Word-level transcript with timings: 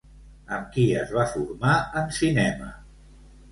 Amb 0.55 0.71
qui 0.77 0.85
es 1.01 1.13
va 1.17 1.27
formar 1.35 1.75
en 2.03 2.11
cinema? 2.23 2.75